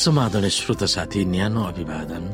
समाधान 0.00 0.48
श्रोत 0.48 0.82
साथी 0.88 1.24
न्यानो 1.28 1.60
अभिवादन। 1.62 2.24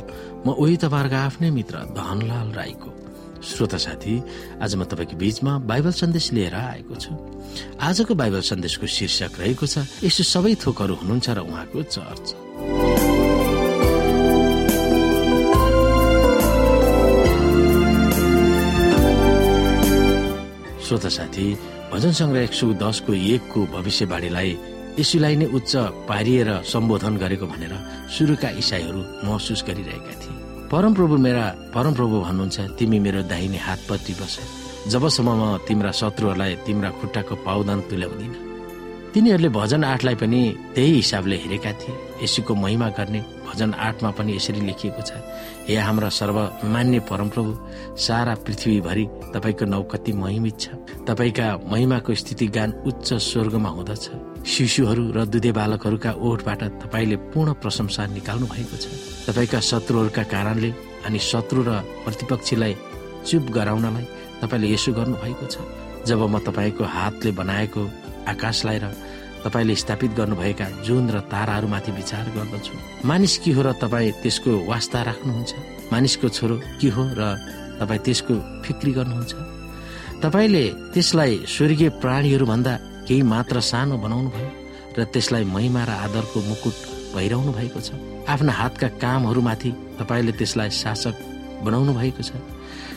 म 0.47 0.55
उही 0.55 0.77
तपाईँहरूको 0.79 1.19
आफ्नै 1.19 1.51
मित्र 1.51 1.77
धनलाल 1.99 2.49
राईको। 2.55 2.91
श्रोत 3.43 3.75
साथी 3.75 4.15
आज 4.63 4.75
म 4.79 4.85
तपाईँको 4.87 5.17
बीचमा 5.19 5.53
बाइबल 5.67 5.91
सन्देश 5.91 6.27
लिएर 6.33 6.55
आएको 6.55 6.95
छु। 6.95 7.11
आजको 7.83 8.15
बाइबल 8.15 8.41
सन्देशको 8.47 8.87
शीर्षक 8.87 9.33
रहेको 9.43 9.67
छ 9.67 9.83
यसो 10.07 10.23
सबै 10.23 10.55
थोकहरू 10.63 10.95
हुनुहुन्छ 10.95 11.27
र 11.35 11.39
उहाँको 11.43 11.83
चर्च। 11.91 12.27
श्रोत 20.87 21.07
साथी 21.11 21.47
भजन 21.91 22.13
संग्रह 22.15 22.43
एक 22.47 22.55
सौ 22.55 22.67
दसको 22.79 23.13
एकको 23.35 23.61
भविष्यवाणीलाई 23.75 24.76
यसुलाई 24.99 25.37
नै 25.37 25.47
उच्च 25.53 25.73
पारिएर 26.09 26.49
सम्बोधन 26.65 27.15
गरेको 27.23 27.47
भनेर 27.47 27.73
सुरुका 28.09 28.49
इसाईहरू 28.63 29.01
महसुस 29.27 29.61
गरिरहेका 29.69 30.15
थिए। 30.21 30.35
परमप्रभु 30.73 31.17
मेरा 31.17 31.45
परमप्रभु 31.75 32.17
भन्नुहुन्छ 32.27 32.57
तिमी 32.79 32.99
मेरो 33.05 33.23
दाहिने 33.29 33.59
हातपट्टि 33.59 34.15
बस। 34.21 34.35
जबसम्म 34.93 35.29
म 35.41 35.43
तिम्रा 35.69 35.93
शत्रुहरूलाई 36.01 36.53
तिम्रा 36.67 36.91
खुट्टाको 36.99 37.35
पाउदान 37.47 37.81
तुल्याउँदिन। 37.91 38.46
तिनीहरूले 39.17 39.49
भजन 39.49 39.85
आठलाई 39.85 40.15
पनि 40.21 40.41
त्यही 40.77 40.93
हिसाबले 40.93 41.37
हेरेका 41.43 41.73
थिए। 41.81 41.95
यसुको 42.25 42.53
महिमा 42.55 42.89
गर्ने 43.01 43.21
भजन 43.49 43.73
आठमा 43.73 44.11
पनि 44.13 44.37
यसरी 44.37 44.61
लेखिएको 44.61 45.03
छ 45.09 45.17
हे 45.65 45.77
हाम्रा 45.81 46.09
सर्वमान्य 46.13 47.01
परमप्रभु 47.09 47.53
सारा 47.97 48.35
पृथ्वीभरि 48.45 49.05
तपाईँको 49.33 49.65
नौ 49.73 49.83
कति 49.89 50.13
महिमित 50.21 50.61
छ। 50.61 50.69
तपाईँका 51.09 51.47
महिमाको 51.65 52.13
स्थिति 52.13 52.47
गान 52.53 52.71
उच्च 52.85 53.09
स्वर्गमा 53.25 53.71
हुँदछ। 53.73 54.05
शिशुहरू 54.45 55.05
र 55.17 55.25
दुधे 55.33 55.53
बालकहरूका 55.57 56.13
ओठबाट 56.21 56.63
तपाईँले 56.85 57.17
पूर्ण 57.33 57.53
प्रशंसा 57.57 58.07
निकाल्नु 58.13 58.47
भएको 58.53 58.77
छ। 58.77 58.85
तपाईँका 59.33 59.61
शत्रुहरूका 59.65 60.23
कारणले 60.29 60.71
अनि 61.09 61.19
शत्रु 61.25 61.65
र 61.65 61.81
प्रतिपक्षीलाई 62.05 62.75
चुप 63.25 63.45
गराउनलाई 63.49 64.05
तपाईँले 64.45 64.67
यसो 64.77 64.93
गर्नु 64.93 65.17
भएको 65.25 65.47
छ। 65.49 65.57
जब 66.05 66.21
म 66.29 66.39
तपाईँको 66.45 66.85
हातले 66.85 67.31
बनाएको 67.33 67.83
आकाशलाई 68.27 68.79
र 68.79 68.87
तपाईँले 69.45 69.75
स्थापित 69.75 70.11
गर्नुभएका 70.19 70.67
जुन 70.83 71.11
र 71.11 71.21
ताराहरूमाथि 71.31 71.93
विचार 71.93 72.25
गर्दछु। 72.35 73.07
मानिस 73.07 73.39
के 73.39 73.51
हो 73.55 73.63
र 73.63 73.73
तपाईँ 73.79 74.13
त्यसको 74.23 74.51
वास्ता 74.67 75.03
राख्नुहुन्छ? 75.03 75.53
मानिसको 75.93 76.29
छोरो 76.29 76.57
के 76.81 76.89
हो 76.91 77.03
र 77.15 77.23
तपाईँ 77.79 78.03
त्यसको 78.03 78.35
फिक्री 78.65 78.93
गर्नुहुन्छ? 78.99 79.35
तपाईँले 80.23 80.65
त्यसलाई 80.95 81.33
स्वर्गीय 81.47 81.89
प्राणीहरू 82.03 82.47
भन्दा 82.47 82.75
केही 83.07 83.23
मात्र 83.23 83.61
सानो 83.61 83.97
बनाउनु 84.03 84.31
भयो 84.35 84.51
र 84.99 85.05
त्यसलाई 85.13 85.45
महिमा 85.45 85.83
र 85.85 85.91
आदरको 86.11 86.39
मुकुट 86.43 86.77
भइरहनु 87.15 87.53
भएको 87.53 87.81
छ। 87.81 87.95
आफ्ना 88.27 88.53
हातका 88.53 88.89
कामहरूमाथि 88.99 89.71
तपाईँले 90.01 90.33
त्यसलाई 90.33 90.71
शासक 90.75 91.15
बनाउनु 91.63 91.93
भएको 91.95 92.23
छ। 92.27 92.35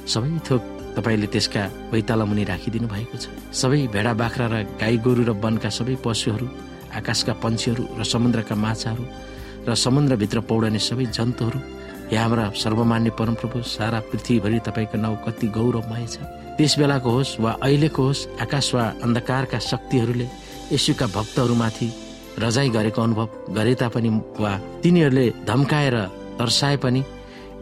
सबै 0.09 0.39
थोक 0.49 0.61
तपाईँले 0.95 1.27
त्यसका 1.33 1.63
पैताला 1.91 2.25
मुनि 2.25 2.43
राखिदिनु 2.51 2.87
भएको 2.87 3.17
छ। 3.17 3.25
सबै 3.53 3.87
भेडा 3.93 4.13
बाख्रा 4.13 4.45
र 4.53 4.55
गाई 4.81 4.95
गोरु 5.05 5.23
र 5.29 5.31
वनका 5.43 5.69
सबै 5.69 5.95
पशुहरू 6.05 6.47
आकाशका 6.97 7.33
पन्छीहरू 7.43 7.83
र 7.99 8.01
समुद्रका 8.03 8.55
माछाहरू 8.55 9.03
र 9.67 9.69
समुद्रभित्र 9.75 10.39
पौडने 10.49 10.79
सबै 10.79 11.05
जन्तुहरू 11.17 11.59
या 12.13 12.21
हाम्रा 12.23 12.45
सर्वमान्य 12.57 13.09
परमप्रभु 13.19 13.61
सारा 13.75 13.99
पृथ्वीभरि 14.09 14.59
तपाईँको 14.67 14.97
नाउँ 14.97 15.17
कति 15.25 15.47
गौरवमय 15.58 16.05
छ। 16.09 16.17
त्यस 16.58 16.73
बेलाको 16.80 17.09
होस् 17.09 17.39
वा 17.39 17.52
अहिलेको 17.64 18.02
होस् 18.03 18.27
आकाश 18.43 18.67
वा 18.75 18.83
अन्धकारका 19.05 19.59
शक्तिहरूले 19.61 20.27
यसुका 20.73 21.05
भक्तहरूमाथि 21.15 21.87
रजाई 22.39 22.69
गरेको 22.75 23.02
अनुभव 23.02 23.27
गरे 23.58 23.73
तापनि 23.81 24.09
वा 24.41 24.52
तिनीहरूले 24.81 25.25
धम्काएर 25.45 25.95
तर्साए 26.39 26.77
पनि 26.83 27.02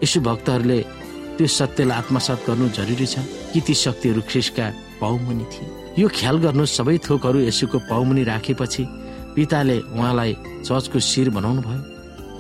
यसु 0.04 0.18
भक्तहरूले 0.22 0.80
त्यो 1.38 1.48
सत्यलाई 1.48 1.98
आत्मसात 1.98 2.40
गर्नु 2.48 2.68
जरुरी 2.78 3.06
छ। 3.06 3.22
कि 3.54 3.60
ती 3.62 3.74
शक्तिहरू 3.74 4.22
ख्रिसका 4.30 4.66
पाउमुनि 5.02 5.46
थिए। 5.54 5.68
यो 6.02 6.08
ख्याल 6.10 6.38
गर्नु 6.46 6.66
सबै 6.66 6.98
थोकहरू 7.06 7.40
यसुको 7.50 7.78
पाउमुनि 7.90 8.24
राखेपछि 8.24 8.84
पिताले 9.36 9.78
उहाँलाई 9.94 10.34
चर्चको 10.66 11.00
शिर 11.00 11.30
बनाउनु 11.30 11.62
भयो। 11.62 11.82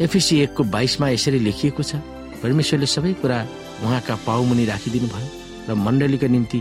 एफिसी 0.05 0.33
एकको 0.45 0.63
बाइसमा 0.73 1.07
यसरी 1.09 1.39
लेखिएको 1.39 1.83
छ 1.83 2.01
परमेश्वरले 2.41 2.85
सबै 2.85 3.13
कुरा 3.21 3.37
उहाँका 3.85 4.15
पाउमुनि 4.25 4.65
राखिदिनु 4.65 5.07
भयो 5.13 5.29
र 5.69 5.73
मण्डलीको 5.73 6.27
निम्ति 6.27 6.59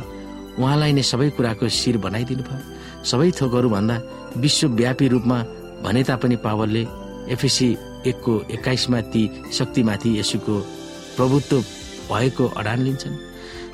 उहाँलाई 0.61 0.93
नै 0.93 1.03
सबै 1.03 1.29
कुराको 1.37 1.69
शिर 1.69 1.97
बनाइदिनु 2.05 2.43
भयो। 2.49 2.61
सबै 3.05 3.31
थोकहरू 3.41 3.69
भन्दा 3.69 3.97
विश्वव्यापी 4.37 5.07
रूपमा 5.09 5.39
भने 5.85 6.03
तापनि 6.09 6.37
पावलले 6.45 6.83
एफिसी 7.33 7.69
एकको 8.09 8.33
एक्काइसमा 8.55 9.01
ती 9.13 9.23
शक्तिमाथि 9.53 10.11
यसुको 10.21 10.57
प्रभुत्व 11.17 11.57
भएको 12.11 12.44
अडान 12.61 12.78
लिन्छन्। 12.87 13.17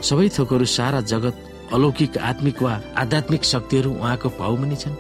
सबै 0.03 0.29
थोकहरू 0.29 0.65
सारा 0.65 1.01
जगत 1.13 1.35
अलौकिक 1.75 2.19
आत्मिक 2.19 2.63
वा 2.63 2.75
आध्यात्मिक 2.97 3.43
शक्तिहरू 3.45 3.91
उहाँको 3.95 4.29
पाउमुनि 4.41 4.77
छन्। 4.77 4.95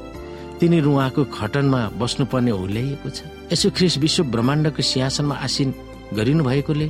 तिनीहरू 0.61 0.91
उहाँको 0.95 1.23
खटनमा 1.35 1.81
बस्नुपर्ने 2.01 2.51
हुल्याइएको 2.51 3.09
छ 3.11 3.27
यसो 3.53 3.71
ख्रिस 3.77 3.99
विश्व 3.99 4.23
ब्रह्माण्डको 4.33 4.83
सिंहासनमा 4.83 5.35
आसिन 5.47 5.75
गरिनु 6.15 6.45
भएकोले 6.45 6.89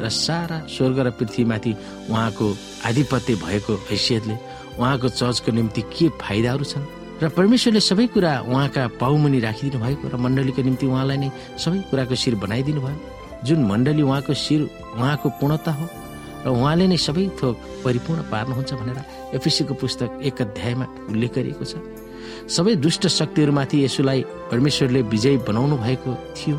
र 0.00 0.08
सारा 0.08 0.58
स्वर्ग 0.72 0.98
र 0.98 1.10
पृथ्वीमाथि 1.20 1.72
उहाँको 2.08 2.46
आधिपत्य 2.88 3.34
भएको 3.44 3.72
हैसियतले 3.90 4.36
उहाँको 4.80 5.08
चर्चको 5.20 5.52
निम्ति 5.52 5.82
के 5.92 6.08
फाइदाहरू 6.16 6.64
छन्? 6.64 6.84
र 7.20 7.28
परमेश्वरले 7.28 7.80
सबै 7.84 8.06
कुरा 8.16 8.32
उहाँका 8.48 8.82
पाउमुनि 8.96 9.38
राखिदिनु 9.44 9.84
भएको 9.84 10.08
र 10.08 10.16
मण्डलीको 10.16 10.62
निम्ति 10.64 10.86
उहाँलाई 10.88 11.18
नै 11.20 11.30
सबै 11.60 11.78
कुराको 11.92 12.14
शिर 12.16 12.34
बनाइदिनु 12.40 12.80
भयो 12.80 13.19
जुन 13.44 13.64
मण्डली 13.64 14.02
उहाँको 14.02 14.34
शिर 14.34 14.60
उहाँको 14.96 15.28
पूर्णता 15.40 15.72
हो 15.72 15.86
र 16.44 16.48
उहाँले 16.50 16.86
नै 16.88 16.96
सबै 16.96 17.26
थोक 17.36 17.56
परिपूर्ण 17.84 18.20
पार्नुहुन्छ 18.32 18.72
भनेर 18.80 18.98
एफिसीको 19.36 19.74
पुस्तक 19.74 20.20
एक 20.24 20.40
अध्यायमा 20.42 20.86
उल्लेख 21.10 21.32
गरिएको 21.34 21.64
छ। 21.64 21.74
सबै 22.48 22.74
दुष्ट 22.84 23.06
शक्तिहरूमाथि 23.08 23.84
यसुलाई 23.84 24.20
परमेश्वरले 24.50 25.00
विजय 25.12 25.36
बनाउनु 25.48 25.76
भएको 25.76 26.10
थियो। 26.36 26.56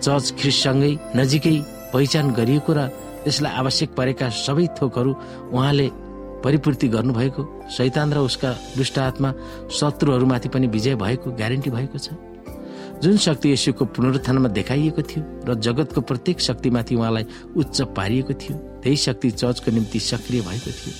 चर्च 0.00 0.26
ख्रिससँगै 0.40 0.92
नजिकै 1.16 1.56
पहिचान 1.92 2.32
गरिएको 2.32 2.72
र 2.72 2.80
त्यसलाई 3.24 3.52
आवश्यक 3.60 3.90
परेका 3.96 4.28
सबै 4.28 4.66
थोकहरू 4.76 5.12
उहाँले 5.52 5.88
परिपूर्ति 6.44 6.88
गर्नुभएको 6.88 7.42
शैतान 7.76 8.12
र 8.12 8.18
उसका 8.28 8.50
दुष्ट 8.76 8.98
आत्मा 8.98 9.30
शत्रुहरूमाथि 9.72 10.48
पनि 10.48 10.66
विजय 10.68 10.94
भएको 11.00 11.30
ग्यारेन्टी 11.40 11.70
भएको 11.70 11.98
छ। 11.98 12.12
जुन 13.04 13.16
शक्ति 13.20 13.52
यसुको 13.52 13.84
पुनरुत्थानमा 13.84 14.48
देखाइएको 14.48 15.02
थियो 15.04 15.22
र 15.44 15.54
जगतको 15.60 16.00
प्रत्येक 16.00 16.40
शक्तिमाथि 16.40 16.94
उहाँलाई 16.96 17.24
उच्च 17.52 17.80
पारिएको 17.92 18.32
थियो 18.32 18.56
त्यही 18.80 18.96
शक्ति 18.96 19.30
चर्चको 19.30 19.70
निम्ति 19.70 20.00
सक्रिय 20.00 20.40
भएको 20.40 20.70
थियो। 20.72 20.94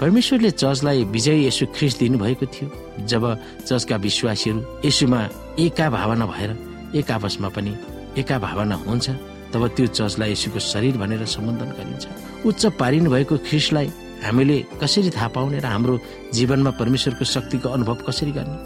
परमेश्वरले 0.00 0.50
चर्चलाई 0.50 1.04
विजय 1.14 1.46
यसु 1.46 1.66
ख्रिस 1.70 1.98
दिनुभएको 1.98 2.46
थियो। 2.46 2.68
जब 3.06 3.22
चर्चका 3.62 3.96
विश्वासीहरू 3.96 4.60
यसुमा 4.84 5.20
एका 5.60 5.86
भावना 5.90 6.26
भएर 6.26 6.50
एक 6.98 7.10
आपसमा 7.10 7.48
पनि 7.54 7.76
एका 8.18 8.38
भावना 8.38 8.74
हुन्छ 8.82 9.10
तब 9.54 9.62
त्यो 9.76 9.86
चर्चलाई 9.86 10.32
यसुको 10.32 10.58
शरीर 10.58 10.98
भनेर 10.98 11.24
सम्बोधन 11.30 11.70
गरिन्छ। 11.78 12.06
उच्च 12.42 12.66
पारिनु 12.74 13.10
भएको 13.10 13.38
ख्रिसलाई 13.46 13.88
हामीले 14.26 14.58
कसरी 14.82 15.10
थाहा 15.14 15.28
पाउने 15.30 15.58
र 15.62 15.66
हाम्रो 15.66 15.94
जीवनमा 16.34 16.70
परमेश्वरको 16.74 17.24
शक्तिको 17.24 17.68
अनुभव 17.68 17.98
कसरी 18.08 18.32
गर्ने? 18.34 18.58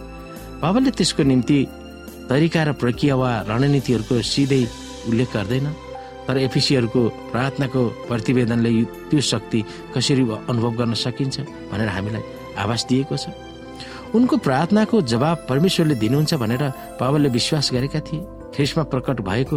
बाबाले 0.64 0.90
त्यसको 0.90 1.22
निम्ति 1.22 1.58
तरिका 2.28 2.62
र 2.64 2.72
प्रक्रिया 2.72 3.14
वा 3.16 3.30
रणनीतिहरूको 3.48 4.14
सिधै 4.22 4.62
उल्लेख 5.08 5.28
गर्दैन। 5.34 5.66
तर 6.26 6.36
एफिसीहरूको 6.38 7.02
प्रार्थनाको 7.32 7.80
प्रतिवेदनले 8.08 8.70
त्यो 9.10 9.20
शक्ति 9.20 9.60
कसरी 9.94 10.24
अनुभव 10.48 10.72
गर्न 10.80 10.94
सकिन्छ 10.96 11.40
भनेर 11.70 11.88
हामीलाई 11.88 12.22
आभास 12.56 12.82
दिएको 12.88 13.16
छ। 13.16 13.28
उनको 14.16 14.36
प्रार्थनाको 14.40 14.96
जवाब 15.04 15.46
परमेश्वरले 15.48 15.94
दिनुहुन्छ 16.00 16.34
भनेर 16.34 16.62
पावलले 17.00 17.28
विश्वास 17.28 17.70
गरेका 17.72 18.00
थिए। 18.00 18.24
ख्रिसमा 18.54 18.82
प्रकट 18.86 19.20
भएको 19.20 19.56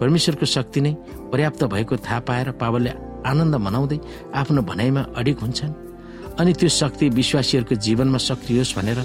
परमेश्वरको 0.00 0.46
शक्ति 0.46 0.80
नै 0.80 0.92
पर्याप्त 1.30 1.64
भएको 1.70 1.96
थाहा 2.00 2.20
पाएर 2.26 2.50
पावलले 2.56 2.92
आनन्द 3.22 3.54
मनाउँदै 3.54 3.98
आफ्नो 4.34 4.62
भनाइमा 4.62 5.02
अडिक 5.14 5.38
हुन्छन्। 5.38 5.72
अनि 6.40 6.52
त्यो 6.54 6.68
शक्ति 6.72 7.08
विश्वासीहरूको 7.14 7.74
जीवनमा 7.76 8.18
सक्रिय 8.18 8.58
होस् 8.58 8.74
भनेर 8.74 8.98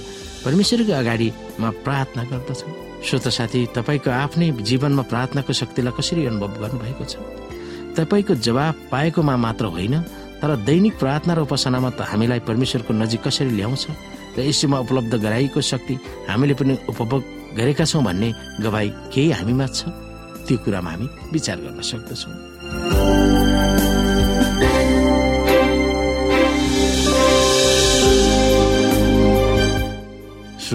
परमेश्वरको 0.45 0.93
अगाडिमा 0.93 1.69
प्रार्थना 1.85 2.23
गर्दछन्। 2.31 2.73
श्रोत 3.03 3.27
साथी 3.27 3.59
तपाईँको 3.75 4.09
आफ्नै 4.09 4.47
जीवनमा 4.63 5.03
प्रार्थनाको 5.11 5.53
शक्तिलाई 5.53 5.93
कसरी 5.97 6.25
अनुभव 6.25 6.51
गर्नुभएको 6.63 7.03
छ? 7.03 7.19
तपाईँको 7.99 8.33
जवाब 8.39 8.75
पाएकोमा 8.91 9.35
मात्र 9.37 9.65
होइन 9.75 9.95
तर 10.39 10.55
दैनिक 10.63 10.95
प्रार्थना 10.99 11.33
र 11.35 11.39
उपासनामा 11.43 11.89
त 11.99 12.07
हामीलाई 12.07 12.39
परमेश्वरको 12.47 12.93
नजिक 12.93 13.21
कसरी 13.27 13.51
ल्याउँछ 13.59 13.83
र 14.37 14.47
यसोमा 14.47 14.77
उपलब्ध 14.79 15.13
गराइएको 15.19 15.61
शक्ति 15.61 15.93
हामीले 16.31 16.53
पनि 16.55 16.73
उपभोग 16.89 17.21
गरेका 17.59 17.85
छौँ 17.85 18.03
भन्ने 18.03 18.29
गवाई 18.63 18.89
केही 19.13 19.31
हामीमा 19.35 19.67
छ? 19.67 19.91
त्यो 20.47 20.57
कुरामा 20.63 20.91
हामी 20.91 21.07
विचार 21.31 21.57
गर्न 21.59 21.81
सक्दछौँ। 21.83 22.52